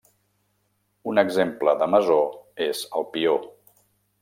Un 1.11 1.21
exemple 1.23 1.77
de 1.83 1.89
mesó 1.97 2.17
és 2.69 2.83
el 3.01 3.09
pió. 3.13 3.39